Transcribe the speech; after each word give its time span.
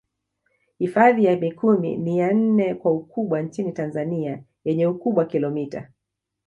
Hifadhi 0.77 1.25
ya 1.25 1.37
Mikumi 1.37 1.97
ni 1.97 2.17
ya 2.19 2.33
nne 2.33 2.75
kwa 2.75 2.91
ukubwa 2.91 3.41
nchini 3.41 3.71
Tanzania 3.73 4.43
yenye 4.63 4.87
ukubwa 4.87 5.25
kilomita 5.25 5.91